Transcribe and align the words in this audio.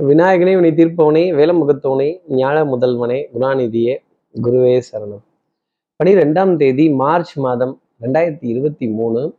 விநாயகனே 0.00 0.60
வினை 0.60 0.70
தீர்ப்பவனே 0.70 1.38
வேலமுகத்தவனே 1.38 2.20
ஞான 2.28 2.64
முதல்வனே 2.64 3.28
குணாநிதியே 3.34 3.96
குருவே 4.42 4.82
சரணம். 4.92 5.22
பனிரெண்டாம் 6.04 6.56
தேதி 6.56 6.90
மார்ச் 6.90 7.38
மாதம் 7.38 7.82
ரெண்டாயிரத்தி 8.00 8.44
இருபத்தி 8.46 8.88
மூணு 8.88 9.36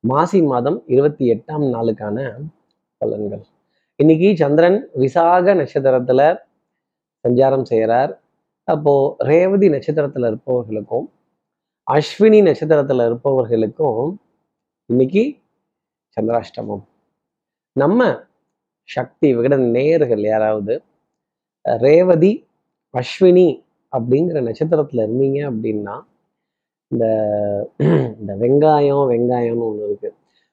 மாசி 0.00 0.42
மாதம் 0.42 0.82
இருபத்தி 0.86 1.30
எட்டாம் 1.30 1.72
நாளுக்கான 1.72 2.32
பலன்கள். 3.04 3.42
இன்னைக்கு 3.96 4.36
சந்திரன் 4.36 4.88
விசாக 4.92 5.54
நட்சத்திரத்துல 5.54 6.36
சஞ்சாரம் 7.28 7.62
செய்கிறார் 7.62 8.20
அப்போ 8.64 9.14
ரேவதி 9.18 9.68
நட்சத்திரத்துல 9.68 10.26
இருப்பவர்களுக்கும் 10.26 11.10
அஸ்வினி 11.92 12.40
நட்சத்திரத்துல 12.42 13.06
இருப்பவர்களுக்கும் 13.06 14.14
இன்னைக்கு 14.86 15.36
சந்திராஷ்டமம். 16.20 16.84
நம்ம 17.72 18.30
சக்தி 18.88 19.28
விகட 19.36 19.56
நேர்கள் 19.76 20.24
யாராவது 20.30 20.74
ரேவதி 21.64 22.32
அஸ்வினி 22.94 23.48
அப்படிங்கிற 23.92 24.38
நட்சத்திரத்துல 24.48 25.04
இருந்தீங்க 25.06 25.38
அப்படின்னா 25.50 25.94
இந்த 26.90 27.04
இந்த 28.20 28.32
வெங்காயம் 28.42 29.04
வெங்காயம்னு 29.12 29.66
ஒண்ணு 29.68 29.86
இருக்கு. 29.88 30.10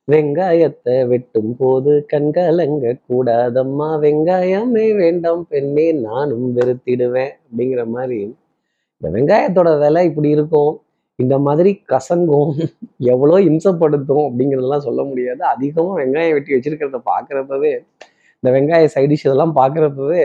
வெங்காயத்தை 0.08 0.96
வெட்டும் 1.12 1.54
போது 1.58 1.92
கண்கலங்க 2.14 2.94
கூடாதம்மா 3.10 3.88
வெங்காயமே 4.06 4.86
வேண்டாம் 5.02 5.44
பெண்ணே 5.52 5.88
நானும் 6.08 6.48
வெறுத்திடுவேன் 6.58 7.34
அப்படிங்கிற 7.44 7.84
மாதிரி 7.96 8.20
இந்த 9.02 9.10
வெங்காயத்தோட 9.16 9.70
விலை 9.84 10.02
இப்படி 10.10 10.30
இருக்கும். 10.38 10.74
இந்த 11.20 11.36
மாதிரி 11.48 11.72
கசங்கும் 11.94 12.54
எவ்வளோ 13.14 13.38
இம்சப்படுத்தும் 13.50 14.26
அப்படிங்கிறதெல்லாம் 14.28 14.86
சொல்ல 14.88 15.02
முடியாது. 15.10 15.42
அதிகமாக 15.54 15.98
வெங்காயம் 16.02 16.36
வெட்டி 16.38 16.56
வச்சிருக்கிறத 16.56 17.00
பார்க்குறப்பவே 17.12 17.74
இந்த 18.44 18.50
வெங்காய 18.56 18.84
சைடிஷ் 18.96 19.24
இதெல்லாம் 19.28 19.56
பார்க்குறப்பவே 19.56 20.22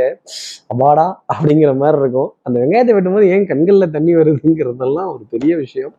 அபாடா 0.72 1.06
அப்படிங்கிற 1.34 1.70
மாதிரி 1.76 1.98
இருக்கும். 2.00 2.30
அந்த 2.42 2.56
வெங்காயத்தை 2.60 2.92
வெட்டும்போது 2.96 3.28
ஏன் 3.34 3.46
கண்களில் 3.46 3.90
தண்ணி 3.90 4.12
வருதுங்கிறதெல்லாம் 4.16 5.08
ஒரு 5.14 5.24
பெரிய 5.30 5.56
விஷயம். 5.56 5.94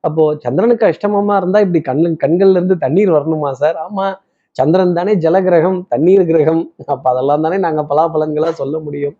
அப்போது 0.00 0.40
சந்திரனுக்கு 0.40 0.84
அஷ்டமமா 0.86 1.36
இருந்தால் 1.36 1.64
இப்படி 1.66 1.80
கண்ணு 1.90 2.10
கண்கள்ல 2.24 2.58
இருந்து 2.60 2.76
தண்ணீர் 2.78 3.12
வரணுமா 3.12 3.50
சார்? 3.50 3.76
ஆமாம் 3.76 4.16
சந்திரன் 4.56 4.92
தானே 4.92 5.12
ஜலகிரகம் 5.14 5.78
தண்ணீர் 5.88 6.24
கிரகம். 6.26 6.62
அப்போ 6.86 7.10
அதெல்லாம் 7.10 7.42
தானே 7.42 7.56
நாங்கள் 7.56 7.88
பலாபலங்களாக 7.90 8.50
சொல்ல 8.50 8.78
முடியும். 8.78 9.16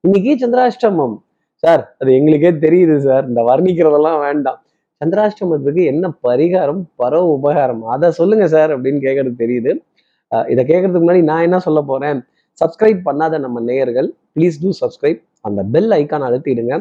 இன்னைக்கு 0.00 0.32
சந்திராஷ்டமம். 0.42 1.16
சார் 1.62 1.82
அது 1.98 2.10
எங்களுக்கே 2.14 2.50
தெரியுது 2.66 2.96
சார். 2.98 3.24
இந்த 3.28 3.42
வர்ணிக்கிறதெல்லாம் 3.42 4.20
வேண்டாம். 4.20 4.60
சந்திராஷ்டமத்துக்கு 5.00 5.82
என்ன 5.84 6.12
பரிகாரம் 6.22 6.82
பரவ 6.96 7.24
உபகாரம்? 7.26 7.82
அதை 7.84 8.10
சொல்லுங்க 8.10 8.46
சார் 8.48 8.70
அப்படின்னு 8.74 9.00
கேட்கறது 9.06 9.34
தெரியுது. 9.38 9.72
இதை 10.52 10.62
கேட்கறதுக்கு 10.64 11.04
முன்னாடி 11.06 11.22
நான் 11.22 11.42
என்ன 11.42 11.58
சொல்ல 11.58 11.82
போறேன்? 11.82 12.18
சப்ஸ்கிரைப் 12.58 13.00
பண்ணாத 13.08 13.38
நம்ம 13.38 13.60
நேயர்கள் 13.60 14.08
ப்ளீஸ் 14.34 14.56
டூ 14.62 14.70
சப்ஸ்கிரைப் 14.80 15.20
அந்த 15.40 15.62
பெல் 15.74 15.90
ஐக்கான் 15.90 16.26
அழுத்திடுங்க. 16.28 16.74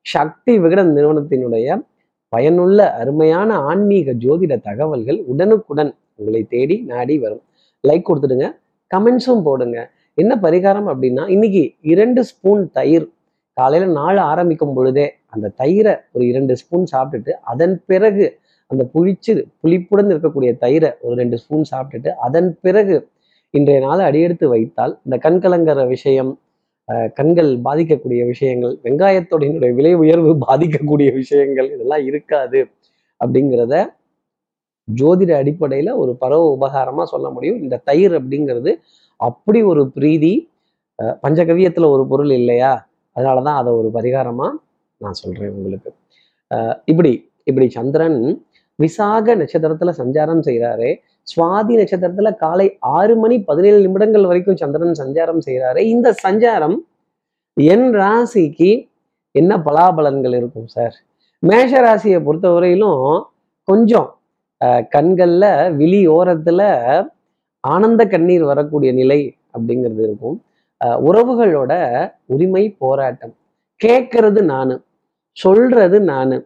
சக்தி 0.00 0.58
விகடன் 0.58 0.92
நிறுவனத்தினுடைய 0.96 1.82
பயனுள்ள 2.28 2.78
அருமையான 2.92 3.54
ஆன்மீக 3.54 4.12
ஜோதிட 4.12 4.54
தகவல்கள் 4.60 5.18
உடனுக்குடன் 5.32 5.94
உங்களை 6.14 6.42
தேடி 6.54 6.76
நாடி 6.80 7.18
வரும். 7.18 7.42
லைக் 7.88 8.06
கொடுத்துடுங்க. 8.08 8.46
கமெண்ட்ஸும் 8.90 9.42
போடுங்க. 9.42 9.90
என்ன 10.14 10.32
பரிகாரம் 10.42 10.88
அப்படின்னா 10.92 11.28
இன்னைக்கு 11.28 11.74
இரண்டு 11.80 12.24
ஸ்பூன் 12.24 12.70
தயிர். 12.70 13.06
காலையில் 13.52 13.90
நாள் 13.90 14.16
ஆரம்பிக்கும் 14.16 14.74
பொழுதே 14.74 15.06
அந்த 15.26 15.52
தயிரை 15.60 15.94
ஒரு 16.12 16.24
இரண்டு 16.26 16.56
ஸ்பூன் 16.56 16.84
சாப்பிட்டுட்டு 16.92 17.32
அதன் 17.52 17.74
பிறகு 17.86 18.26
அந்த 18.72 18.82
புளிச்சு 18.94 19.32
புளிப்புடன் 19.62 20.10
இருக்கக்கூடிய 20.12 20.50
தயிரை 20.62 20.90
ஒரு 21.06 21.14
ரெண்டு 21.22 21.36
ஸ்பூன் 21.42 21.66
சாப்பிட்டுட்டு 21.72 22.10
அதன் 22.26 22.50
பிறகு 22.64 22.96
இன்றைய 23.54 23.78
நாளை 23.86 24.02
அடியெடுத்து 24.10 24.46
வைத்தால் 24.52 24.92
இந்த 25.06 25.16
கண்கலங்கிற 25.26 25.80
விஷயம் 25.94 26.30
கண்கள் 27.18 27.50
பாதிக்கக்கூடிய 27.66 28.22
விஷயங்கள் 28.30 28.72
வெங்காயத்தோடைய 28.84 29.72
விலை 29.78 29.92
உயர்வு 30.02 30.30
பாதிக்கக்கூடிய 30.46 31.08
விஷயங்கள் 31.20 31.68
இதெல்லாம் 31.74 32.04
இருக்காது 32.10 32.60
அப்படிங்கிறத 33.20 33.74
ஜோதிட 34.88 35.32
அடிப்படையில 35.40 35.90
ஒரு 36.02 36.12
பரவ 36.22 36.46
உபகாரமா 36.56 37.04
சொல்ல 37.12 37.26
முடியும். 37.34 37.58
இந்த 37.64 37.76
தயிர் 37.88 38.14
அப்படிங்கிறது 38.18 38.72
அப்படி 39.20 39.60
ஒரு 39.72 39.82
பிரீதி 39.96 40.32
பஞ்சகவியத்தில் 41.24 41.92
ஒரு 41.94 42.04
பொருள் 42.12 42.32
இல்லையா? 42.40 42.72
அதனால 43.16 43.42
தான் 43.48 43.58
அதை 43.60 43.70
ஒரு 43.80 43.88
பரிகாரமாக 43.96 44.52
நான் 45.00 45.18
சொல்கிறேன் 45.22 45.54
உங்களுக்கு. 45.58 45.90
இப்படி 46.92 47.12
இப்படி 47.50 47.66
சந்திரன் 47.76 48.18
விசாக 48.76 49.36
நட்சத்திரத்துல 49.36 49.92
சஞ்சாரம் 50.00 50.42
செய்கிறாரு 50.48 50.88
சுவாதி 51.26 51.74
நட்சத்திரத்துல 51.80 52.36
காலை 52.36 52.76
ஆறு 52.78 53.16
மணி 53.16 53.36
பதினேழு 53.40 53.80
நிமிடங்கள் 53.80 54.26
வரைக்கும் 54.26 54.56
சந்திரன் 54.56 55.00
சஞ்சாரம் 55.02 55.42
செய்கிறாரு 55.46 55.78
இந்த 55.78 56.14
சஞ்சாரம் 56.22 56.76
என் 57.54 57.88
ராசிக்கு 57.94 58.70
என்ன 59.30 59.56
பலாபலன்கள் 59.56 60.34
இருக்கும் 60.36 60.66
சார்? 60.66 60.94
மேஷ 61.38 61.72
ராசியை 61.80 62.18
பொறுத்தவரையிலும் 62.26 63.22
கொஞ்சம் 63.68 64.08
கண்களில் 64.60 64.90
கண்கள்ல 64.94 65.76
விழி 65.76 66.08
ஓரத்துல 66.08 66.60
ஆனந்த 67.60 68.02
கண்ணீர் 68.06 68.42
வரக்கூடிய 68.42 68.92
நிலை 68.92 69.20
அப்படிங்கிறது 69.54 70.02
இருக்கும். 70.08 70.36
உறவுகளோட 70.80 71.72
உரிமை 72.26 72.64
போராட்டம். 72.82 73.34
கேட்கறது 73.80 74.40
நான் 74.42 74.72
சொல்றது 75.36 76.00
நானு. 76.00 76.36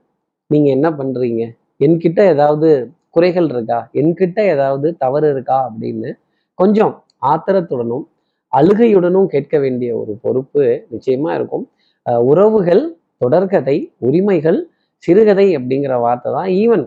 நீங்க 0.50 0.68
என்ன 0.70 0.90
பண்றீங்க? 0.90 1.42
என்கிட்ட 1.80 2.20
ஏதாவது 2.32 2.68
குறைகள் 3.16 3.48
இருக்கா? 3.48 3.78
என்கிட்ட 3.94 4.38
ஏதாவது 4.54 4.86
தவறு 4.98 5.28
இருக்கா? 5.30 5.58
அப்படின்னு 5.68 6.10
கொஞ்சம் 6.58 6.92
ஆத்திரத்துடனும் 7.26 8.04
அழுகையுடனும் 8.52 9.28
கேட்க 9.28 9.56
வேண்டிய 9.58 9.90
ஒரு 9.98 10.12
பொறுப்பு 10.22 10.62
நிச்சயமா 10.92 11.30
இருக்கும். 11.34 11.64
அஹ் 12.06 12.22
உறவுகள் 12.30 12.82
தொடர்கதை 13.20 13.76
உரிமைகள் 14.00 14.60
சிறுகதை 15.02 15.46
அப்படிங்கிற 15.58 15.94
வார்த்தை 16.00 16.30
தான். 16.32 16.50
ஈவன் 16.60 16.84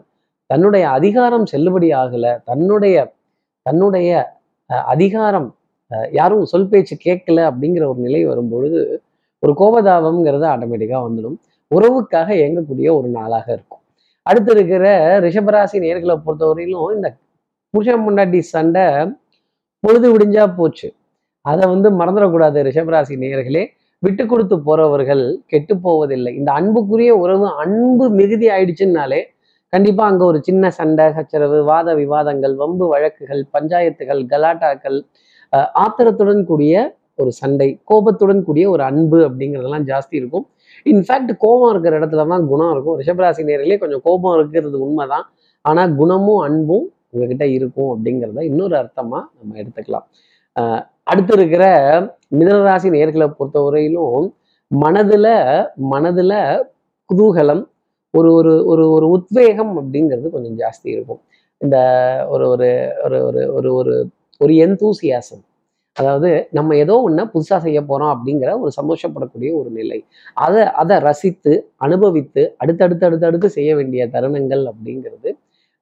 தன்னுடைய 0.49 0.85
அதிகாரம் 0.97 1.45
செல்லுபடி 1.51 1.89
ஆகல 2.01 2.25
தன்னுடைய 2.45 2.95
தன்னுடைய 3.65 4.09
அஹ், 4.69 4.85
அதிகாரம் 4.93 5.47
யாரும் 6.13 6.43
சொல் 6.51 6.69
பேச்சு 6.71 6.95
கேட்கல 7.05 7.39
அப்படிங்கிற 7.49 7.83
ஒரு 7.91 8.01
நிலை 8.01 8.21
வரும் 8.25 8.51
பொழுது 8.51 8.79
ஒரு 9.43 9.53
கோபதாபம்ங்கிறது 9.59 10.45
ஆட்டோமேட்டிக்காக 10.51 11.03
வந்துடும். 11.07 11.37
உறவுக்காக 11.71 12.29
இயங்கக்கூடிய 12.39 12.89
ஒரு 12.95 13.09
நாளாக 13.11 13.47
இருக்கும். 13.51 13.78
அடுத்து 14.29 14.51
இருக்கிற 14.55 14.85
ரிஷபராசி 15.25 15.77
நேர்களை 15.85 16.15
பொறுத்தவரையிலும் 16.25 16.93
இந்த 16.97 17.09
புருஷன் 17.73 18.05
முன்னாடி 18.07 18.39
சண்டை 18.53 18.85
பொழுது 19.83 20.07
விடிஞ்சா 20.13 20.45
போச்சு. 20.59 20.87
அதை 21.45 21.63
வந்து 21.73 21.89
மறந்துடக்கூடாது 21.99 22.59
ரிஷபராசி 22.67 23.15
நேர்களே 23.23 23.63
விட்டு 24.03 24.23
கொடுத்து 24.31 24.55
போறவர்கள் 24.67 25.23
கெட்டு 25.51 25.73
போவதில்லை. 25.85 26.31
இந்த 26.39 26.49
அன்புக்குரிய 26.59 27.11
உறவு 27.23 27.47
அன்பு 27.63 28.05
மிகுதி 28.19 28.47
ஆயிடுச்சுன்னாலே 28.55 29.21
கண்டிப்பா 29.73 30.03
அங்க 30.11 30.23
ஒரு 30.31 30.39
சின்ன 30.47 30.69
சண்டை 30.77 31.05
சச்சரவு 31.17 31.57
வாத 31.71 31.89
விவாதங்கள் 32.01 32.53
வம்பு 32.61 32.85
வழக்குகள் 32.93 33.41
பஞ்சாயத்துகள் 33.55 34.21
கலாட்டாக்கள் 34.31 34.97
ஆத்திரத்துடன் 35.83 36.41
கூடிய 36.49 36.73
ஒரு 37.21 37.31
சண்டை 37.41 37.67
கோபத்துடன் 37.91 38.41
கூடிய 38.47 38.65
ஒரு 38.69 38.83
அன்பு 38.89 39.17
அப்படிங்கிறதெல்லாம் 39.27 39.85
ஜாஸ்தி 39.91 40.15
இருக்கும். 40.21 40.45
இன்ஃபேக்ட் 40.85 41.33
கோபம் 41.43 41.71
இருக்கிற 41.73 41.93
இடத்துல 41.99 42.25
தான் 42.33 42.45
குணம் 42.51 42.71
இருக்கும். 42.73 42.97
ரிஷபராசி 43.01 43.43
நேரிலே 43.49 43.77
கொஞ்சம் 43.83 44.03
கோபம் 44.07 44.35
இருக்கிறது 44.39 44.77
உண்மைதான். 44.87 45.25
ஆனா 45.65 45.81
குணமும் 45.99 46.41
அன்பும் 46.47 46.85
உங்ககிட்ட 47.13 47.45
இருக்கும் 47.57 47.89
அப்படிங்கிறத 47.93 48.43
இன்னொரு 48.49 48.75
அர்த்தமா 48.81 49.19
நம்ம 49.37 49.57
எடுத்துக்கலாம். 49.61 50.05
அடுத்து 51.11 51.33
இருக்கிற 51.37 51.63
மிதனராசி 52.39 52.89
நேர்களை 52.95 53.27
பொறுத்தவரையிலும் 53.37 54.25
மனதுல 54.71 55.27
மனதுல 55.93 56.33
குதூகலம் 57.09 57.63
ஒரு 58.13 58.29
ஒரு 58.39 58.53
ஒரு 58.71 58.83
ஒரு 58.95 59.07
உத்வேகம் 59.15 59.73
அப்படிங்கிறது 59.79 60.27
கொஞ்சம் 60.35 60.57
ஜாஸ்தி 60.61 60.87
இருக்கும். 60.95 61.21
இந்த 61.61 61.77
ஒரு 62.33 62.45
ஒரு 62.53 62.69
ஒரு 63.05 63.17
ஒரு 63.27 63.41
ஒரு 63.57 63.69
ஒரு 63.79 63.93
ஒரு 64.41 64.53
எந்தூசியாசம் 64.65 65.43
அதாவது 65.99 66.29
நம்ம 66.57 66.75
ஏதோ 66.83 66.95
ஒன்று 67.07 67.23
புதுசாக 67.33 67.59
செய்ய 67.65 67.79
போகிறோம் 67.89 68.11
அப்படிங்கிற 68.13 68.49
ஒரு 68.63 68.71
சந்தோஷப்படக்கூடிய 68.79 69.49
ஒரு 69.59 69.69
நிலை. 69.79 69.99
அதை 70.45 70.61
அதை 70.81 70.95
ரசித்து 71.07 71.53
அனுபவித்து 71.85 72.43
அடுத்தடுத்து 72.61 73.05
அடுத்தடுத்து 73.09 73.49
செய்ய 73.57 73.71
வேண்டிய 73.79 74.05
தருணங்கள் 74.15 74.63
அப்படிங்கிறது 74.71 75.29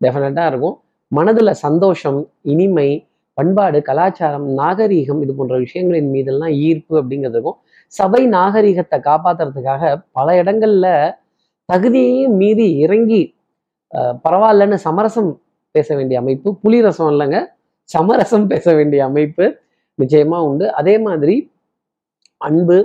டெஃபினட்டாக 0.01 0.51
இருக்கும். 0.51 0.75
மனதில் 1.11 1.59
சந்தோஷம் 1.65 2.19
இனிமை 2.53 2.89
பண்பாடு 3.37 3.79
கலாச்சாரம் 3.89 4.47
நாகரீகம் 4.59 5.19
இது 5.23 5.33
போன்ற 5.39 5.55
விஷயங்களின் 5.65 6.09
மீதெல்லாம் 6.15 6.53
ஈர்ப்பு 6.67 6.93
அப்படிங்கிறது 7.01 7.37
இருக்கும். 7.37 7.57
சபை 7.93 8.21
நாகரீகத்தை 8.35 8.97
காப்பாத்துறதுக்காக 9.09 9.91
பல 10.17 10.33
இடங்கள்ல 10.41 10.87
தகுதியையும் 11.69 12.35
மீறி 12.41 12.67
இறங்கி 12.85 13.21
பரவாயில்லன்னு 14.25 14.77
சமரசம் 14.87 15.29
பேச 15.75 15.89
வேண்டிய 15.97 16.17
அமைப்பு 16.23 16.49
புலி 16.63 16.79
ரசம் 16.85 17.11
இல்லைங்க 17.13 17.39
சமரசம் 17.89 18.45
பேச 18.51 18.73
வேண்டிய 18.77 19.01
அமைப்பு 19.09 19.45
நிச்சயமா 19.99 20.37
உண்டு. 20.49 20.65
அதே 20.79 20.95
மாதிரி 21.07 21.35
அன்பு 22.41 22.77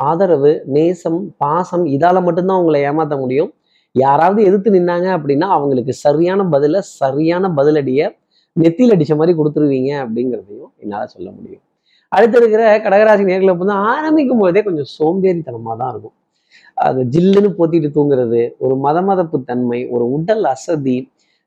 ஆதரவு 0.00 0.52
நேசம் 0.74 1.20
பாசம் 1.42 1.84
இதால 1.94 2.20
மட்டும்தான் 2.26 2.60
உங்களை 2.62 2.78
ஏமாத்த 2.90 3.14
முடியும். 3.22 3.50
யாராவது 3.94 4.40
எதிர்த்து 4.48 4.70
நின்னாங்க 4.76 5.08
அப்படின்னா 5.16 5.46
அவங்களுக்கு 5.56 5.92
சரியான 6.04 6.44
பதில 6.54 6.78
சரியான 7.00 7.50
பதிலடிய 7.58 8.00
நெத்தியில் 8.56 8.94
அடிச்ச 8.94 9.14
மாதிரி 9.18 9.34
கொடுத்துருவீங்க 9.38 9.90
அப்படிங்கிறதையும் 10.04 10.72
என்னால் 10.82 11.12
சொல்ல 11.14 11.28
முடியும். 11.36 11.62
அடுத்து 12.12 12.36
இருக்கிற 12.40 12.62
கடகராசி 12.84 13.24
நேர்களை 13.30 13.52
வந்து 13.60 13.76
ஆரம்பிக்கும் 13.92 14.42
போதே 14.42 14.62
கொஞ்சம் 14.62 14.90
சோம்பேறித்தனமா 14.96 15.74
தான் 15.82 15.92
இருக்கும். 15.92 16.16
அது 16.86 17.00
ஜில்லுன்னு 17.14 17.50
போத்திட்டு 17.58 17.88
தூங்குறது 17.96 18.40
ஒரு 18.64 18.74
மத 18.84 18.98
மதப்பு 19.08 19.38
தன்மை 19.50 19.80
ஒரு 19.94 20.04
உடல் 20.16 20.44
அசதி 20.54 20.96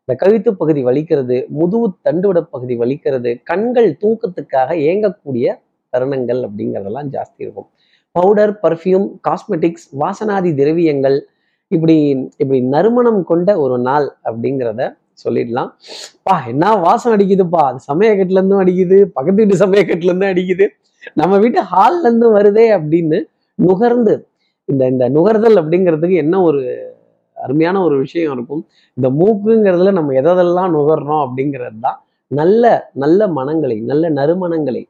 இந்த 0.07 0.15
கழுத்து 0.21 0.49
பகுதி 0.57 0.81
வலிக்கிறது 0.85 1.35
முதுகு 1.59 1.87
தண்டுவிட 2.07 2.39
பகுதி 2.49 2.75
வலிக்கிறது 2.77 3.29
கண்கள் 3.43 3.87
தூக்கத்துக்காக 4.01 4.75
ஏங்கக்கூடிய 4.89 5.45
தருணங்கள் 5.93 6.41
அப்படிங்கிறதெல்லாம் 6.47 7.07
ஜாஸ்தி 7.15 7.39
இருக்கும். 7.45 7.67
பவுடர் 8.15 8.53
பர்ஃப்யூம் 8.63 9.07
காஸ்மெட்டிக்ஸ் 9.27 9.87
வாசனாதி 10.01 10.51
திரவியங்கள் 10.59 11.17
இப்படி 11.71 11.95
இப்படி 12.37 12.59
நறுமணம் 12.75 13.21
கொண்ட 13.23 13.49
ஒரு 13.59 13.77
நாள் 13.79 14.07
அப்படிங்கிறத 14.29 14.81
சொல்லிடலாம். 15.23 15.71
பா 16.23 16.35
என்ன 16.51 16.73
வாசம் 16.85 17.13
அடிக்குதுப்பா. 17.15 17.61
அது 17.69 17.79
சமயக்கட்டுல 17.91 18.39
இருந்தும் 18.39 18.61
அடிக்குது 18.63 18.99
பக்கத்து 19.17 19.41
வீட்டு 19.41 19.63
சமயக்கட்டுல 19.65 20.09
இருந்தும் 20.11 20.33
அடிக்குது. 20.33 20.67
நம்ம 21.13 21.37
வீட்டு 21.37 21.61
ஹால்ல 21.73 22.05
இருந்தும் 22.07 22.35
வருதே 22.39 22.67
அப்படின்னு 22.77 23.19
நுகர்ந்து 23.59 24.15
இந்த 24.69 24.83
இந்த 24.93 25.05
நுகர்தல் 25.09 25.57
அப்படிங்கிறதுக்கு 25.61 26.17
என்ன 26.25 26.35
ஒரு 26.41 26.61
அருமையான 27.45 27.77
ஒரு 27.87 27.95
விஷயம் 28.05 28.33
இருக்கும். 28.35 28.63
இந்த 28.97 29.07
மூக்குங்கிறதுல 29.19 29.93
நம்ம 29.99 30.13
எதெல்லாம் 30.21 30.73
நுகர்றோம் 30.77 31.23
அப்படிங்கிறது 31.27 31.79
தான் 31.87 31.99
நல்ல 32.31 32.63
நல்ல 33.03 33.27
மனங்களை 33.37 33.77
நல்ல 33.91 34.05
நறுமணங்களை 34.19 34.83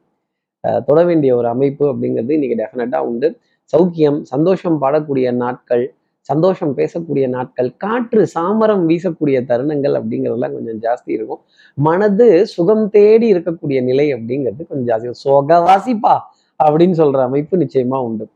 தொட 0.86 1.00
வேண்டிய 1.08 1.32
ஒரு 1.40 1.48
அமைப்பு 1.54 1.84
அப்படிங்கிறது 1.92 2.32
இன்னைக்கு 2.36 2.56
டெஃபினட்டா 2.62 3.00
உண்டு. 3.10 3.28
சௌக்கியம் 3.72 4.18
சந்தோஷம் 4.32 4.78
பாடக்கூடிய 4.82 5.28
நாட்கள் 5.42 5.84
சந்தோஷம் 6.28 6.72
பேசக்கூடிய 6.78 7.24
நாட்கள் 7.34 7.68
காற்று 7.82 8.22
சாமரம் 8.34 8.84
வீசக்கூடிய 8.90 9.38
தருணங்கள் 9.50 9.94
அப்படிங்கிறதெல்லாம் 9.98 10.54
கொஞ்சம் 10.56 10.80
ஜாஸ்தி 10.86 11.10
இருக்கும். 11.16 11.40
மனது 11.78 12.26
சுகம் 12.54 12.86
தேடி 12.96 13.26
இருக்கக்கூடிய 13.34 13.78
நிலை 13.90 14.06
அப்படிங்கிறது 14.14 14.62
கொஞ்சம் 14.70 14.88
ஜாஸ்தி 14.90 15.12
சொகவாசிப்பா 15.26 16.14
அப்படின்னு 16.60 16.96
சொல்ற 17.02 17.20
அமைப்பு 17.28 17.54
நிச்சயமா 17.62 18.00
உண்டு. 18.08 18.26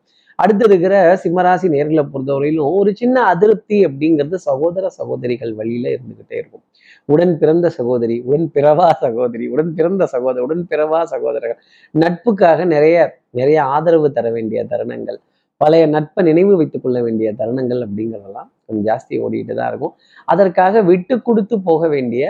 அடுத்து 0.42 0.64
இருக்கிற 0.68 0.94
சிம்மராசி 1.22 1.66
நேர்களை 1.74 2.02
பொறுத்தவரையிலும் 2.12 2.74
ஒரு 2.80 2.90
சின்ன 3.00 3.22
அதிருப்தி 3.32 3.78
அப்படிங்கிறது 3.86 4.38
சகோதர 4.48 4.84
சகோதரிகள் 4.98 5.52
வழியில 5.60 5.86
இருந்துகிட்டே 5.96 6.36
இருக்கும். 6.40 6.64
உடன் 7.12 7.34
பிறந்த 7.38 7.66
சகோதரி 7.78 8.16
உடன் 8.28 8.46
பிறவா 8.56 8.88
சகோதரி 9.02 9.46
உடன் 9.54 9.72
பிறந்த 9.78 10.06
சகோதரி 10.06 10.42
உடன் 10.46 10.64
பிறவா 10.70 11.00
சகோதரர்கள். 11.12 11.60
நட்புக்காக 11.94 12.64
நிறைய 12.74 12.96
நிறைய 13.40 13.58
ஆதரவு 13.74 14.08
தர 14.12 14.26
வேண்டிய 14.36 14.60
தருணங்கள். 14.72 15.18
பழைய 15.60 15.84
நட்பை 15.94 16.20
நினைவு 16.28 16.52
வைத்துக் 16.56 16.84
கொள்ள 16.84 16.98
வேண்டிய 17.06 17.28
தருணங்கள் 17.40 17.80
அப்படிங்கிறதெல்லாம் 17.86 18.48
கொஞ்சம் 18.66 18.86
ஜாஸ்தி 18.90 19.14
ஓடிட்டு 19.24 19.54
தான் 19.54 19.70
இருக்கும். 19.72 19.94
அதற்காக 20.24 20.82
விட்டு 20.82 21.14
கொடுத்து 21.22 21.56
போக 21.68 21.88
வேண்டிய 21.88 22.24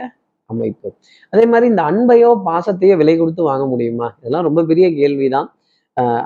அமைப்பு. 0.51 0.89
அதே 1.33 1.45
மாதிரி 1.47 1.67
இந்த 1.73 1.83
அன்பையோ 1.91 2.31
பாசத்தையோ 2.49 2.95
விலை 2.97 3.15
கொடுத்து 3.17 3.43
வாங்க 3.43 3.65
முடியுமா? 3.67 4.09
இதெல்லாம் 4.21 4.47
ரொம்ப 4.49 4.65
பெரிய 4.65 4.87
கேள்விதான். 5.01 5.49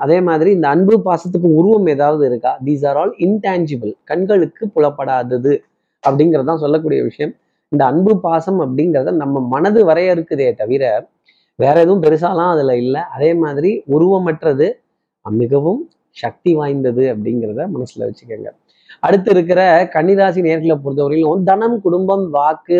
அதே 0.03 0.17
மாதிரி 0.27 0.49
இந்த 0.57 0.67
அன்பு 0.75 0.95
பாசத்துக்கு 1.07 1.49
உருவம் 1.59 1.87
ஏதாவது 1.93 2.23
இருக்கா? 2.29 2.51
தீஸ் 2.67 2.83
ஆர் 2.89 2.97
ஆல் 3.01 3.13
இன்டான்ஜிபிள் 3.27 3.91
கண்களுக்கு 4.11 4.63
புலப்படாதது 4.75 5.53
அப்படிங்கிறது 6.03 6.49
தான் 6.51 6.63
சொல்லக்கூடிய 6.63 6.99
விஷயம். 7.09 7.33
இந்த 7.71 7.83
அன்பு 7.91 8.13
பாசம் 8.25 8.59
அப்படிங்கிறத 8.65 9.13
நம்ம 9.23 9.41
மனது 9.53 9.81
வரையறுக்குதே 9.89 10.49
தவிர 10.61 10.83
வேற 11.59 11.75
எதுவும் 11.85 12.03
பெருசாலாம் 12.05 12.53
அதுல 12.55 12.73
இல்லை. 12.83 13.01
அதே 13.15 13.31
மாதிரி 13.43 13.71
உருவமற்றது 13.95 14.67
மிகவும் 15.25 15.81
சக்தி 16.17 16.51
வாய்ந்தது 16.59 17.03
அப்படிங்கிறத 17.13 17.61
மனசுல 17.75 18.07
வச்சுக்கோங்க. 18.07 18.49
அடுத்து 19.05 19.29
இருக்கிற 19.35 19.61
கன்னிராசி 19.95 20.41
நேர்களை 20.47 20.75
பொறுத்தவரையிலும் 20.83 21.45
தனம் 21.49 21.77
குடும்பம் 21.85 22.25
வாக்கு 22.37 22.77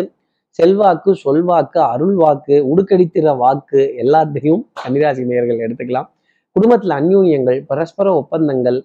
செல்வாக்கு 0.58 1.10
சொல்வாக்கு 1.24 1.78
அருள் 1.92 2.14
வாக்கு 2.20 2.56
உடுக்கடித்திற 2.72 3.32
வாக்கு 3.42 3.80
எல்லாத்தையும் 4.02 4.62
கன்னிராசி 4.82 5.24
நேர்கள் 5.32 5.64
எடுத்துக்கலாம். 5.66 6.08
குடும்பத்தில் 6.56 6.94
அந்யூன்யங்கள் 7.00 7.58
பரஸ்பர 7.70 8.08
ஒப்பந்தங்கள் 8.20 8.78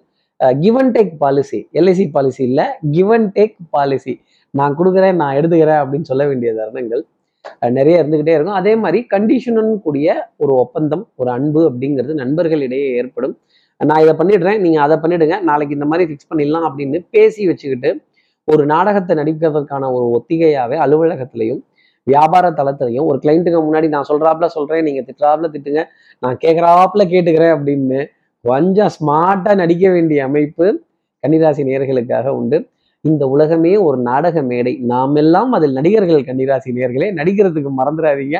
give 0.60 0.78
and 0.80 0.94
take 0.96 1.12
policy 1.22 1.58
LIC 1.80 2.04
policy 2.16 2.42
இல்லை 2.50 2.66
கிவ் 2.94 3.10
அண்ட் 3.16 3.30
டேக் 3.36 3.56
பாலிசி 3.74 4.14
நான் 4.54 4.76
கொடுக்குறேன் 4.78 5.18
நான் 5.22 5.36
எடுத்துக்கிறேன் 5.38 5.80
அப்படின்னு 5.82 6.08
சொல்ல 6.10 6.22
வேண்டிய 6.30 6.50
தருணங்கள் 6.58 7.02
நிறைய 7.76 8.00
இருந்துகிட்டே 8.02 8.34
இருக்கும். 8.36 8.58
அதே 8.60 8.72
மாதிரி 8.82 8.98
கண்டிஷனுடன் 9.14 9.80
கூடிய 9.84 10.08
ஒரு 10.42 10.52
ஒப்பந்தம் 10.64 11.04
ஒரு 11.20 11.30
அன்பு 11.36 11.60
அப்படிங்கிறது 11.68 12.12
நண்பர்களிடையே 12.22 12.88
ஏற்படும். 13.00 13.34
நான் 13.80 14.02
இதை 14.04 14.14
பண்ணிடுறேன் 14.20 14.60
நீங்கள் 14.64 14.84
அதை 14.86 14.96
பண்ணிடுங்க 15.04 15.36
நாளைக்கு 15.50 15.76
இந்த 15.78 15.86
மாதிரி 15.92 16.04
ஃபிக்ஸ் 16.08 16.30
பண்ணிடலாம் 16.30 16.66
அப்படின்னு 16.68 16.98
பேசி 17.14 17.42
வச்சுக்கிட்டு 17.50 17.90
ஒரு 18.48 18.62
நாடகத்தை 18.72 19.12
நடிக்கிறதுக்கான 19.20 19.88
ஒரு 19.96 20.06
ஒத்திகையாகவே 20.18 20.76
அலுவலகத்திலையும் 20.84 21.62
வியாபார 22.06 22.50
தளத்திலையும் 22.50 23.04
ஒரு 23.04 23.18
கிளைண்ட்டுக்கு 23.22 23.60
முன்னாடி 23.66 23.88
நான் 23.88 24.08
சொல்கிறாப்புல 24.08 24.46
சொல்கிறேன் 24.46 24.84
நீங்கள் 24.84 25.06
திட்டுறாப்புல 25.08 25.50
திட்டுங்க 25.54 25.82
நான் 26.18 26.36
கேட்குறாப்புல 26.36 27.04
கேட்டுக்கிறேன் 27.12 27.54
அப்படின்னு 27.56 28.00
கொஞ்சம் 28.40 28.92
ஸ்மார்ட்டாக 28.98 29.54
நடிக்க 29.54 29.90
வேண்டிய 29.90 30.24
அமைப்பு 30.24 30.66
கன்னிராசி 31.24 31.62
நேர்களுக்காக 31.64 32.28
உண்டு. 32.28 32.70
இந்த 33.00 33.26
உலகமே 33.26 33.76
ஒரு 33.76 33.98
நாடக 33.98 34.42
மேடை. 34.42 34.72
நாம் 34.92 35.14
எல்லாம் 35.16 35.52
அதில் 35.52 35.72
நடிகர்கள் 35.72 36.24
கன்னிராசி 36.28 36.70
நேர்களே. 36.78 37.08
நடிக்கிறதுக்கு 37.18 37.70
மறந்துடாதீங்க 37.80 38.38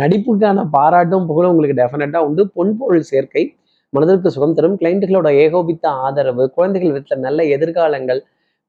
நடிப்புக்கான 0.00 0.64
பாராட்டும் 0.70 1.26
புகழும் 1.26 1.50
உங்களுக்கு 1.50 1.80
டெஃபினட்டாக 1.82 2.26
உண்டு. 2.28 2.44
பொன்பொருள் 2.56 3.00
சேர்க்கை 3.00 3.56
மனதிற்கு 3.92 4.30
சுகம் 4.30 4.54
தரும் 4.54 4.76
கிளைண்ட்டுகளோட 4.80 5.28
ஏகோபித்த 5.34 5.88
ஆதரவு 5.88 6.50
குழந்தைகள் 6.54 6.92
வீட்டில் 6.92 7.18
நல்ல 7.18 7.42
எதிர்காலங்கள் 7.56 8.20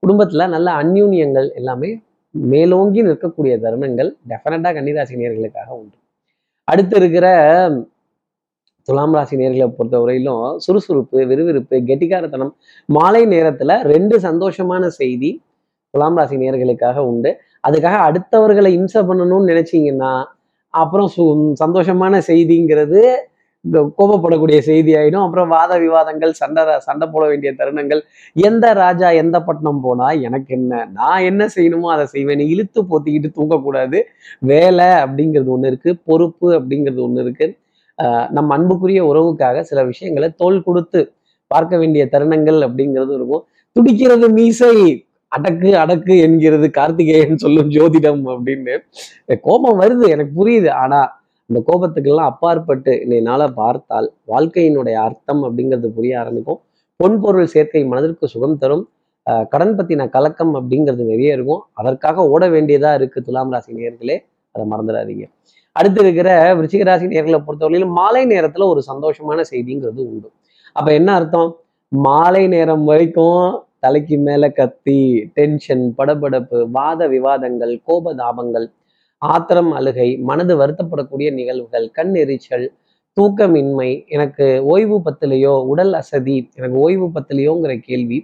குடும்பத்தில் 0.04 0.48
நல்ல 0.48 0.72
அந்யூன்யங்கள் 0.84 1.48
எல்லாமே 1.56 1.90
மேலோங்கி 2.36 3.02
நிற்கக்கூடிய 3.02 3.54
தருணங்கள் 3.66 4.10
டெஃபினட்டா 4.30 4.70
கன்னிராசி 4.78 5.20
நேர்களுக்காக 5.22 5.70
உண்டு. 5.70 5.98
அடுத்து 6.64 6.96
இருக்கிற 6.98 7.28
துலாம் 8.88 9.14
ராசி 9.14 9.36
நேர்களை 9.36 9.68
பொறுத்தவரையிலும் 9.78 10.58
சுறுசுறுப்பு 10.58 11.26
விறுவிறுப்பு 11.26 11.76
கெட்டிக்காரத்தனம் 11.90 12.52
மாலை 12.90 13.26
நேரத்துல 13.26 13.82
ரெண்டு 13.84 14.20
சந்தோஷமான 14.20 14.88
செய்தி 14.88 15.32
துலாம் 15.94 16.18
ராசி 16.18 16.36
நேர்களுக்காக 16.36 16.98
உண்டு. 17.12 17.32
அதுக்காக 17.68 18.00
அடுத்தவர்களை 18.08 18.68
இம்சை 18.68 19.02
பண்ணணும்னு 19.02 19.52
நினைச்சீங்கன்னா 19.54 20.14
அப்புறம் 20.70 21.10
சு 21.16 21.24
சந்தோஷமான 21.64 22.22
செய்திங்கிறது 22.28 23.02
இந்த 23.66 23.92
கோபப்படக்கூடிய 23.98 24.60
செய்தி 24.60 24.94
ஆயிடும் 24.94 25.24
அப்புறம் 25.24 25.48
வாத 25.48 25.78
விவாதங்கள் 25.80 26.34
சண்டை 26.34 26.64
சண்டை 26.80 27.10
போட 27.12 27.28
வேண்டிய 27.28 27.54
தருணங்கள். 27.58 28.02
எந்த 28.34 28.74
ராஜா 28.74 29.10
எந்த 29.10 29.42
பட்டணம் 29.42 29.82
போனா 29.82 30.12
எனக்கு 30.12 30.46
என்ன? 30.48 30.90
நான் 30.94 31.22
என்ன 31.22 31.48
செய்யணுமோ 31.56 31.92
அதை 31.94 32.06
செய்வேன். 32.06 32.40
இழுத்து 32.40 32.84
போத்திக்கிட்டு 32.84 33.32
தூங்கக்கூடாது. 33.36 34.02
வேலை 34.40 34.86
அப்படிங்கிறது 34.86 35.46
ஒன்று 35.46 35.68
இருக்கு. 35.68 35.98
பொறுப்பு 36.06 36.54
அப்படிங்கிறது 36.54 37.02
ஒண்ணு 37.08 37.22
இருக்கு. 37.22 37.58
ஆஹ் 38.04 38.30
நம்ம 38.30 38.56
அன்புக்குரிய 38.56 39.06
உறவுக்காக 39.06 39.62
சில 39.62 39.84
விஷயங்களை 39.84 40.30
தோல் 40.38 40.64
கொடுத்து 40.64 41.12
பார்க்க 41.48 41.78
வேண்டிய 41.78 42.08
தருணங்கள் 42.12 42.60
அப்படிங்கிறது 42.68 43.14
இருக்கும். 43.14 43.44
துடிக்கிறது 43.72 44.30
மீசை 44.30 45.06
அடக்கு 45.28 45.70
அடக்கு 45.74 46.20
என்கிறது 46.20 46.70
கார்த்திகேயன் 46.70 47.38
சொல்லும் 47.38 47.70
ஜோதிடம் 47.70 48.22
அப்படின்னு. 48.28 48.78
கோபம் 49.42 49.80
வருது 49.82 50.08
எனக்கு 50.08 50.34
புரியுது. 50.38 50.70
ஆனா 50.70 51.24
இந்த 51.50 51.64
கோபத்துக்கெல்லாம் 51.72 52.30
அப்பாற்பட்டு 52.32 52.92
இன்னைனால 52.92 53.52
பார்த்தால் 53.54 54.14
வாழ்க்கையினுடைய 54.28 54.94
அர்த்தம் 54.94 55.44
அப்படிங்கிறது 55.44 55.88
புரிய 55.88 56.20
ஆரம்பிக்கும். 56.20 56.60
பொன்பொருள் 57.04 57.44
சேர்க்கை 57.44 57.86
மனதிற்கு 57.86 58.28
சுகம் 58.28 58.58
தரும். 58.58 58.90
ஆஹ் 59.30 59.48
கடன் 59.48 59.76
பத்தின 59.76 60.10
கலக்கம் 60.10 60.56
அப்படிங்கிறது 60.56 61.04
நிறைய 61.04 61.34
இருக்கும். 61.34 61.62
அதற்காக 61.74 62.30
ஓட 62.30 62.50
வேண்டியதா 62.50 62.94
இருக்கு 62.94 63.22
துலாம் 63.22 63.52
ராசி 63.52 63.74
நேர்களே 63.74 64.18
அதை 64.52 64.68
மறந்துடாதீங்க. 64.72 65.30
அடுத்து 65.72 66.02
இருக்கிற 66.02 66.56
விருச்சிக 66.56 66.84
ராசி 66.84 67.06
நேர்களை 67.06 67.44
பொறுத்தவரையிலும் 67.48 67.94
மாலை 67.94 68.26
நேரத்துல 68.26 68.64
ஒரு 68.64 68.82
சந்தோஷமான 68.88 69.44
செய்திங்கிறது 69.52 70.02
உண்டு. 70.06 70.32
அப்ப 70.74 70.94
என்ன 70.94 71.14
அர்த்தம்? 71.14 71.56
மாலை 71.88 72.48
நேரம் 72.48 72.84
வரைக்கும் 72.84 73.64
தலைக்கு 73.80 74.18
மேல 74.18 74.50
கத்தி 74.50 75.30
டென்ஷன் 75.34 75.94
படபடப்பு 75.98 76.68
வாத 76.72 77.08
விவாதங்கள் 77.08 77.82
கோபதாபங்கள் 77.88 78.68
ஆத்திரம் 79.34 79.72
அழுகை 79.80 80.10
மனது 80.30 80.54
வருத்தப்படக்கூடிய 80.62 81.28
நிகழ்வுகள் 81.40 81.86
கண் 81.98 82.16
எரிச்சல் 82.24 82.66
தூக்கமின்மை 83.18 83.90
எனக்கு 84.16 84.46
ஓய்வு 84.72 84.98
பத்திலையோ 85.06 85.54
உடல் 85.72 85.94
அசதி 86.02 86.38
எனக்கு 86.58 86.78
ஓய்வு 86.86 87.08
பத்திலையோங்கிற 87.18 87.74
கேள்வி 87.88 88.18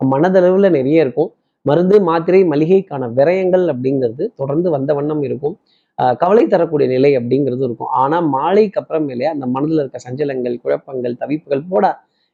மனதளவுல 0.00 0.68
நிறைய 0.78 1.04
இருக்கும். 1.04 1.30
மருந்து 1.66 1.96
மாத்திரை 2.08 2.40
மளிகைக்கான 2.52 3.04
விரயங்கள் 3.18 3.64
அப்படிங்கிறது 3.72 4.24
தொடர்ந்து 4.40 4.68
வந்த 4.74 4.90
வண்ணம் 4.98 5.22
இருக்கும். 5.28 5.54
கவலை 6.22 6.44
தரக்கூடிய 6.46 6.86
நிலை 6.94 7.10
அப்படிங்கிறது 7.18 7.64
இருக்கும். 7.68 7.90
ஆனா 8.02 8.16
மாலைக்கு 8.36 8.78
அப்புறமேலே 8.80 9.26
அந்த 9.34 9.46
மனதுல 9.54 9.82
இருக்க 9.82 10.00
சஞ்சலங்கள் 10.06 10.56
குழப்பங்கள் 10.64 11.20
தவிப்புகள் 11.22 11.64
போட 11.70 11.84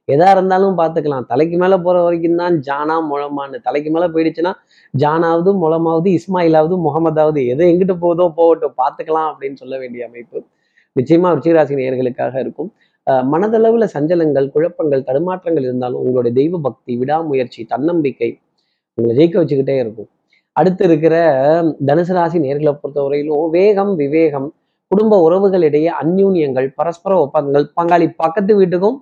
எதா 0.08 0.28
இருந்தாலும் 0.30 0.78
பார்த்துக்கலாம் 0.78 1.26
தலைக்கு 1.26 1.56
மேல 1.56 1.74
போற 1.78 1.96
வரைக்கும் 2.02 2.40
தான் 2.42 2.54
ஜானா 2.68 2.96
முழமான்னு. 3.10 3.58
தலைக்கு 3.66 3.90
மேல 3.90 4.04
போயிடுச்சுன்னா 4.08 4.52
ஜானாவது 4.94 5.50
முழமாவது 5.62 6.08
இஸ்மாயிலாவது 6.18 6.76
முகமதாவது 6.86 7.40
எது 7.46 7.64
எங்கிட்டு 7.72 7.96
போதோ 8.04 8.24
போகட்டும். 8.38 8.74
பார்த்துக்கலாம் 8.76 9.28
அப்படின்னு 9.32 9.54
சொல்ல 9.54 9.78
வேண்டிய 9.78 10.08
அமைப்பு 10.08 10.38
நிச்சயமா 10.96 11.28
ருச்சிராசி 11.36 11.74
நேர்களுக்காக 11.80 12.34
இருக்கும். 12.40 12.70
ஆஹ் 13.06 13.24
மனதளவுல 13.32 13.84
சஞ்சலங்கள் 13.94 14.48
குழப்பங்கள் 14.54 15.06
தடுமாற்றங்கள் 15.08 15.62
இருந்தாலும் 15.62 16.00
உங்களுடைய 16.00 16.32
தெய்வ 16.40 16.58
பக்தி 16.58 16.92
விடாமுயற்சி 16.96 17.62
தன்னம்பிக்கை 17.64 18.30
உங்களை 18.98 19.14
ஜெயிக்க 19.18 19.36
வச்சுக்கிட்டே 19.42 19.76
இருக்கும். 19.78 20.08
அடுத்து 20.56 20.84
இருக்கிற 20.84 21.14
தனுசு 21.86 22.12
ராசி 22.12 22.38
நேர்களை 22.38 22.72
பொறுத்தவரையிலும் 22.82 23.46
வேகம் 23.50 23.94
விவேகம் 23.94 24.48
குடும்ப 24.90 25.16
உறவுகளிடையே 25.28 25.90
அந்யூன்யங்கள் 26.02 26.68
பரஸ்பர 26.74 27.12
ஒப்பந்தங்கள் 27.20 27.66
பங்காளி 27.80 28.06
பக்கத்து 28.16 28.52
வீட்டுக்கும் 28.60 28.98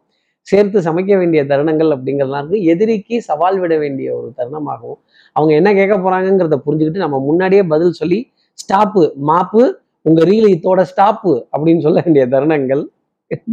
சேர்த்து 0.47 0.79
சமைக்க 0.87 1.13
வேண்டிய 1.19 1.41
தருணங்கள் 1.51 1.91
அப்படிங்கிறதுலாம் 1.95 2.43
இருக்குது 2.43 2.67
எதிரிக்கு 2.73 3.17
சவால் 3.29 3.59
விட 3.63 3.75
வேண்டிய 3.79 4.09
ஒரு 4.19 4.29
தருணமாகவும் 4.39 5.01
அவங்க 5.37 5.53
என்ன 5.61 5.71
கேட்க 5.79 5.95
போகிறாங்கிறத 5.97 6.59
புரிஞ்சுக்கிட்டு 6.67 7.05
நம்ம 7.07 7.19
முன்னாடியே 7.29 7.65
பதில் 7.75 7.99
சொல்லி 8.01 8.19
ஸ்டாப்பு 8.63 9.03
மாப்பு 9.31 9.63
உங்கள் 10.07 10.27
ரீல் 10.31 10.49
இத்தோட 10.55 10.81
ஸ்டாப்பு 10.93 11.33
அப்படின்னு 11.55 11.85
சொல்ல 11.87 11.99
வேண்டிய 12.05 12.25
தருணங்கள் 12.35 12.83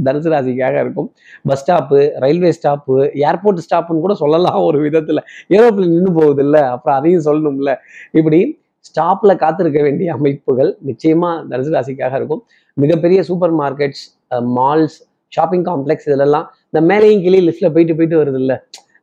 தனுசு 0.06 0.30
ராசிக்காக 0.34 0.76
இருக்கும். 0.84 1.10
Bus 1.50 1.60
stop 1.62 1.98
railway 2.24 2.52
stop 2.58 2.96
airport 3.26 3.64
ஸ்டாப்புன்னு 3.66 4.04
கூட 4.06 4.14
சொல்லலாம் 4.22 4.60
ஒரு 4.68 4.78
விதத்தில். 4.86 5.22
ஏரோப்ளேன் 5.56 5.92
நின்று 5.96 6.12
போகுது 6.20 6.42
இல்லை 6.46 6.62
அப்புறம் 6.76 6.98
அதையும் 7.00 7.26
சொல்லணும்ல. 7.28 7.74
இப்படி 8.20 8.40
ஸ்டாப்பில் 8.90 9.40
காத்திருக்க 9.44 9.80
வேண்டிய 9.88 10.08
அமைப்புகள் 10.18 10.72
நிச்சயமாக 10.90 11.44
தனுசு 11.52 11.72
ராசிக்காக 11.76 12.16
இருக்கும். 12.20 12.42
மிகப்பெரிய 12.78 13.20
super 13.30 13.54
markets 13.62 14.04
malls 14.58 14.98
shopping 15.34 15.66
complex 15.70 16.08
இதெல்லாம் 16.10 16.46
இந்த 16.70 16.82
மேலையும் 16.90 17.24
கிளி 17.26 17.40
லிஃப்ட்ல 17.48 17.70
போயிட்டு 17.76 17.96
போயிட்டு 17.96 18.20
வருது 18.22 18.40
இல்லை 18.44 18.58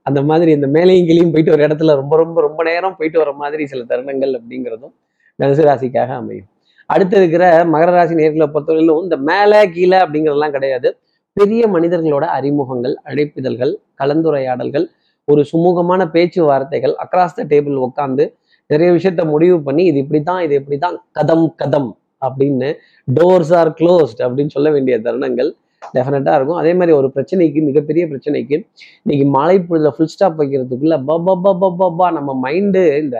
அந்த 0.07 0.21
மாதிரி 0.31 0.51
இந்த 0.53 0.69
மேலையும் 0.77 1.07
கிளியும் 1.11 1.33
போயிட்டு 1.35 1.53
ஒரு 1.53 1.63
இடத்துல 1.67 1.95
ரொம்ப 2.01 2.15
ரொம்ப 2.17 2.39
ரொம்ப 2.41 2.61
நேரம் 2.63 2.97
போயிட்டு 2.99 3.19
வர 3.23 3.31
மாதிரி 3.43 3.65
சில 3.67 3.83
தருணங்கள் 3.93 4.33
அப்படிங்கிறதும் 4.39 4.95
தனுசு 5.39 5.63
ராசிக்காக 5.69 6.11
அமையும். 6.23 6.49
அடுத்து 6.91 7.17
இருக்கிற 7.21 7.45
மகர 7.75 7.91
ராசி 7.91 8.15
நேர்களை 8.15 8.47
பொறுத்தவரையிலும் 8.47 9.05
இந்த 9.05 9.17
மேலே 9.31 9.61
கீழே 9.77 9.99
அப்படிங்கிறதெல்லாம் 10.05 10.55
கிடையாது. 10.57 10.89
பெரிய 11.37 11.63
மனிதர்களோட 11.67 12.25
அறிமுகங்கள் 12.37 12.95
அழைப்பிதழ்கள் 13.11 13.73
கலந்துரையாடல்கள் 14.01 14.87
ஒரு 15.29 15.43
சுமூகமான 15.51 16.03
பேச்சுவார்த்தைகள் 16.15 16.95
அக்ராஸ் 17.05 17.37
த 17.37 17.45
டேபிள் 17.53 17.77
உட்காந்து 17.87 18.25
நிறைய 18.71 18.91
விஷயத்த 18.93 19.23
முடிவு 19.25 19.57
பண்ணி 19.63 19.83
இது 19.85 19.99
இப்படி 19.99 20.21
தான் 20.23 20.41
இது 20.43 20.55
இப்படி 20.55 20.77
தான் 20.79 20.97
கதம் 21.13 21.47
கதம் 21.63 21.91
அப்படின்னு 22.23 22.69
டோர்ஸ் 23.09 23.53
ஆர் 23.53 23.71
க்ளோஸ்ட் 23.81 24.21
அப்படின்னு 24.27 24.55
சொல்ல 24.57 24.69
வேண்டிய 24.71 24.97
தருணங்கள் 24.99 25.51
டெஃபினட்டாக 25.97 26.37
இருக்கும். 26.39 26.61
அதே 26.63 26.73
மாதிரி 26.79 26.93
ஒரு 27.01 27.09
பிரச்சனைக்கு 27.15 27.61
மிகப்பெரிய 27.69 28.05
பிரச்சனைக்கு 28.13 28.57
இன்னைக்கு 29.05 29.27
மாலை 29.37 29.57
பொழுதில் 29.69 29.95
ஃபுல் 29.97 30.13
ஸ்டாப் 30.15 30.39
வைக்கிறதுக்குள்ள 30.41 30.97
பபா 31.09 32.09
நம்ம 32.19 32.31
மைண்டு 32.45 32.83
இந்த 33.03 33.17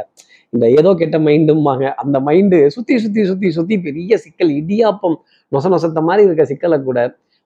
இந்த 0.53 0.67
ஏதோ 0.79 0.91
கெட்ட 0.99 1.17
மைண்டும்பாங்க 1.27 1.85
அந்த 2.03 2.17
மைண்டு 2.27 2.59
சுத்தி 2.75 2.97
சுத்தி 3.05 3.23
சுத்தி 3.31 3.49
சுத்தி 3.59 3.77
பெரிய 3.87 4.17
சிக்கல் 4.25 4.53
இடியாப்பம் 4.61 5.17
நொச 5.53 5.69
நொசத்த 5.75 6.03
மாதிரி 6.09 6.27
இருக்க 6.29 6.45
சிக்கலை 6.51 6.79
கூட 6.89 6.99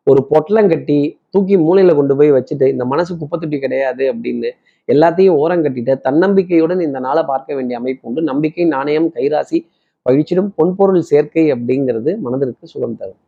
ஒரு 0.07 0.21
பொட்டலம் 0.31 0.69
கட்டி 0.73 0.99
தூக்கி 1.35 1.57
மூலையில 1.65 1.95
கொண்டு 1.99 2.15
போய் 2.19 2.31
வச்சுட்டு 2.37 2.67
இந்த 2.75 2.85
மனசு 2.93 3.13
குப்பத்துட்டி 3.21 3.59
கிடையாது 3.65 4.05
அப்படின்னு 4.13 4.51
எல்லாத்தையும் 4.89 5.39
ஓரம் 5.43 5.65
கட்டிட்டு 5.65 5.95
தன்னம்பிக்கையுடன் 6.07 6.83
இந்த 6.89 6.99
நாளை 7.07 7.23
பார்க்க 7.31 7.57
வேண்டிய 7.57 7.79
அமைப்பு 7.81 8.07
உண்டு. 8.09 8.23
நம்பிக்கை 8.31 8.65
நாணயம் 8.75 9.09
கைராசி 9.17 9.59
பழிச்சிடும் 10.07 10.51
பொன்பொருள் 10.59 11.09
சேர்க்கை 11.11 11.45
அப்படிங்கிறது 11.55 12.13
மனதிற்கு 12.27 12.73
சுகம் 12.73 12.97
தரும். 13.01 13.21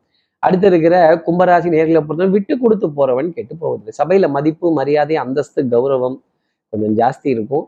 அடுத்து 0.46 0.66
இருக்கிற 0.70 0.96
கும்பராசி 1.26 1.68
நேர்களை 1.74 2.00
பொறுத்தவரை 2.08 2.32
விட்டு 2.36 2.54
கொடுத்து 2.64 2.86
போறவன் 2.98 3.28
கெட்டு 3.36 3.54
போவதில்லை. 3.62 3.92
சபையில 4.00 4.28
மதிப்பு 4.36 4.66
மரியாதை 4.78 5.16
அந்தஸ்து 5.24 5.62
கௌரவம் 5.74 6.16
கொஞ்சம் 6.72 6.94
ஜாஸ்தி 7.00 7.28
இருக்கும். 7.36 7.64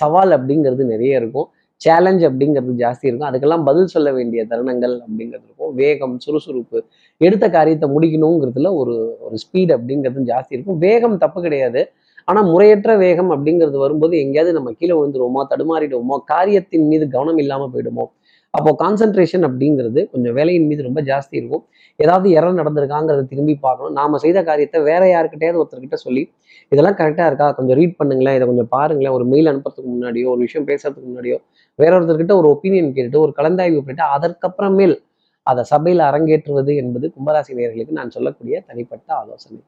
சவால் 0.00 0.34
அப்படிங்கிறது 0.36 0.84
நிறைய 0.92 1.20
இருக்கும். 1.20 1.48
சேலஞ்ச் 1.80 2.22
அப்படிங்கிறது 2.28 2.74
ஜாஸ்தி 2.82 3.06
இருக்கும். 3.08 3.28
அதுக்கெல்லாம் 3.30 3.64
பதில் 3.68 3.92
சொல்ல 3.94 4.08
வேண்டிய 4.18 4.40
தருணங்கள் 4.52 4.94
அப்படிங்கிறது 5.04 5.46
இருக்கும். 5.48 5.72
வேகம் 5.82 6.14
சுறுசுறுப்பு 6.24 6.78
எடுத்த 7.20 7.46
காரியத்தை 7.56 7.88
முடிக்கணுங்கிறதுல 7.94 8.70
ஒரு 8.80 8.94
ஒரு 9.26 9.36
ஸ்பீட் 9.44 9.72
அப்படிங்கிறது 9.76 10.24
ஜாஸ்தி 10.32 10.54
இருக்கும். 10.56 10.78
வேகம் 10.86 11.16
தப்பு 11.24 11.40
கிடையாது. 11.46 11.82
ஆனால் 12.28 12.46
முறையற்ற 12.52 12.92
வேகம் 13.04 13.30
அப்படிங்கிறது 13.34 13.78
வரும்போது 13.84 14.14
எங்கேயாவது 14.24 14.52
நம்ம 14.58 14.70
கீழே 14.78 14.94
விழுந்துருவோமோ 14.98 15.42
தடுமாறிடுவோமோ 15.52 16.16
காரியத்தின் 16.32 16.86
மீது 16.92 17.04
கவனம் 17.16 17.40
இல்லாமல் 17.42 17.72
போயிடுமோ 17.74 18.04
அப்போது 18.56 18.76
கான்சன்ட்ரேஷன் 18.82 19.44
அப்படிங்கிறது 19.48 20.00
கொஞ்சம் 20.12 20.34
வேலையின் 20.38 20.66
மீது 20.70 20.82
ரொம்ப 20.88 21.00
ஜாஸ்தி 21.10 21.34
இருக்கும். 21.40 21.62
ஏதாவது 22.00 22.28
இறம் 22.38 22.58
நடந்திருக்காங்கிறத 22.60 23.22
திரும்பி 23.32 23.54
பார்க்கணும். 23.66 23.94
நாம 23.98 24.18
செய்த 24.24 24.38
காரியத்தை 24.48 24.80
வேற 24.90 25.02
யாருக்கிட்டையாவது 25.14 25.60
ஒருத்தர்கிட்ட 25.62 25.98
சொல்லி 26.04 26.22
இதெல்லாம் 26.72 26.98
கரெக்டாக 27.00 27.26
இருக்கா? 27.30 27.48
கொஞ்சம் 27.58 27.76
ரீட் 27.80 27.96
பண்ணுங்களேன். 28.00 28.36
இதை 28.38 28.46
கொஞ்சம் 28.50 28.70
பாருங்களேன். 28.76 29.14
ஒரு 29.18 29.24
மெயில் 29.32 29.50
அனுப்புறதுக்கு 29.52 29.90
முன்னாடியோ 29.94 30.28
ஒரு 30.34 30.40
விஷயம் 30.46 30.66
பேசுறதுக்கு 30.70 31.08
முன்னாடியோ 31.10 31.38
வேற 31.78 31.92
ஒருத்தர்கிட்ட 31.98 32.34
ஒரு 32.40 32.48
ஒப்பீனியன் 32.54 32.92
கேட்டுட்டு 32.96 33.22
ஒரு 33.24 33.34
கலந்தாய்வு 33.38 33.80
பண்ணிட்டு 33.82 34.06
அதற்கப்புறமேல் 34.16 34.96
அதை 35.46 35.62
சபையில் 35.72 36.02
அரங்கேற்றுவது 36.10 36.72
என்பது 36.82 37.06
கும்பராசி 37.16 37.52
நேர்களுக்கு 37.58 37.98
நான் 37.98 38.14
சொல்லக்கூடிய 38.14 38.54
தனிப்பட்ட 38.68 39.08
ஆலோசனை. 39.20 39.60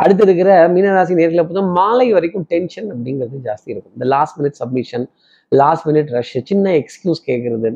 அடுத்து 0.00 0.22
இருக்கிற 0.26 0.50
மீனராசி 0.74 1.14
நேர்களை 1.18 1.42
பொறுத்த 1.46 1.62
மாலை 1.78 2.06
வரைக்கும் 2.16 2.46
டென்ஷன் 2.52 2.88
அப்படிங்கிறது 2.94 3.38
ஜாஸ்தி 3.48 3.68
இருக்கும். 3.74 3.94
இந்த 3.96 4.06
last 4.14 4.36
minute 4.38 4.58
submission 4.62 5.04
last 5.52 5.86
minute 5.88 6.10
rush 6.16 6.34
சின்ன 6.50 6.72
எக்ஸ்கியூஸ் 6.80 7.20
கேட்கறது 7.28 7.70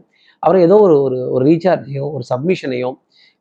அப்புறம் 0.45 0.63
ஏதோ 0.63 0.77
ஒரு 0.77 0.97
ஒரு 1.03 1.19
ஒரு 1.31 1.43
ரீசார்ஜையோ 1.45 2.07
ஒரு 2.17 2.25
சப்மிஷனையோ 2.33 2.91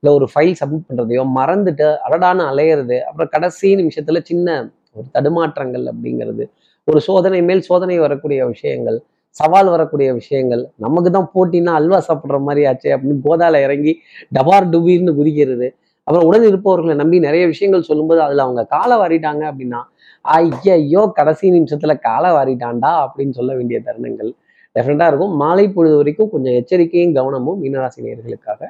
இல்லை 0.03 0.11
ஒரு 0.13 0.25
ஃபைல் 0.33 0.55
சப்மிட் 0.61 0.85
பண்ணுறதையோ 0.89 1.23
மறந்துட்டு 1.37 1.87
அடடான 2.05 2.45
அலையிறது 2.51 2.97
அப்புறம் 3.01 3.29
கடைசி 3.29 3.69
நிமிஷத்தில் 3.75 4.19
சின்ன 4.23 4.47
ஒரு 4.91 5.07
தடுமாற்றங்கள் 5.11 5.85
அப்படிங்கிறது 5.87 6.45
ஒரு 6.87 6.99
சோதனை 7.01 7.39
மேல் 7.41 7.61
சோதனை 7.61 7.95
வரக்கூடிய 7.97 8.39
விஷயங்கள் 8.45 8.97
சவால் 9.35 9.69
வரக்கூடிய 9.69 10.09
விஷயங்கள் 10.13 10.63
நமக்கு 10.77 11.09
தான் 11.11 11.29
போட்டின்னா 11.35 11.71
அல்வா 11.73 11.99
சாப்பிட்ற 11.99 12.37
மாதிரி 12.39 12.63
ஆச்சு 12.65 12.89
அப்படின்னு 12.95 13.23
கோதால 13.27 13.61
இறங்கி 13.61 13.93
டபார் 14.35 14.67
டுபீர்னு 14.73 15.13
குதிக்கிறது. 15.19 15.67
அப்புறம் 16.07 16.27
உடன் 16.27 16.47
இருப்பவர்களை 16.49 16.95
நம்பி 16.95 17.17
நிறைய 17.19 17.43
விஷயங்கள் 17.47 17.87
சொல்லும்போது 17.89 18.21
அதில் 18.21 18.45
அவங்க 18.45 18.63
காலை 18.65 18.95
வாரிட்டாங்க 18.97 19.43
அப்படின்னா 19.51 19.81
ஐயோ 20.25 21.01
கடைசி 21.13 21.45
நிமிஷத்தில் 21.49 21.95
காலை 21.99 22.31
வாரிட்டாண்டா 22.31 22.91
அப்படின்னு 23.05 23.35
சொல்ல 23.39 23.51
வேண்டிய 23.55 23.79
தருணங்கள். 23.83 24.31
டெஃபரெண்டாக 24.79 25.07
இருக்கும். 25.07 25.35
மாலை 25.35 25.69
பொழுது 25.69 25.95
வரைக்கும் 25.95 26.29
கொஞ்சம் 26.29 26.53
எச்சரிக்கையும் 26.53 27.13
கவனமும் 27.13 27.63
மீனராசி 27.63 27.99
நேர்களுக்காக 28.01 28.67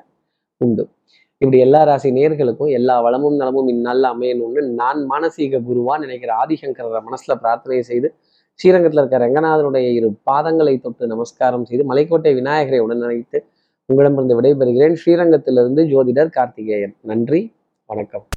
உண்டு. 0.57 0.89
இப்படி 1.37 1.61
எல்லா 1.61 1.83
ராசி 1.83 2.11
நேர்களுக்கும் 2.11 2.71
எல்லா 2.71 3.01
வளமும் 3.01 3.35
நலமும் 3.35 3.67
இந்நாளில் 3.67 4.03
அமையணும்னு 4.03 4.61
நான் 4.61 5.09
மானசீக 5.09 5.59
குருவா 5.59 5.99
நினைக்கிற 5.99 6.33
ஆதிசங்கர 6.45 7.01
மனசுல 7.09 7.35
பிரார்த்தனை 7.35 7.81
செய்து 7.81 8.13
ஸ்ரீரங்கத்தில் 8.55 9.01
இருக்க 9.01 9.17
ரங்கநாதனுடைய 9.17 9.93
இரு 9.93 10.13
பாதங்களை 10.31 10.81
தொட்டு 10.81 11.07
நமஸ்காரம் 11.07 11.65
செய்து 11.65 11.93
மலைக்கோட்டை 11.93 12.33
விநாயகரை 12.33 12.79
உடன் 12.79 13.19
உங்களிடமிருந்து 13.85 14.41
விடைபெறுகிறேன். 14.41 14.95
ஸ்ரீரங்கத்திலிருந்து 15.05 15.83
ஜோதிடர் 15.83 16.29
கார்த்திகேயன். 16.29 16.95
நன்றி 17.01 17.53
வணக்கம். 17.85 18.25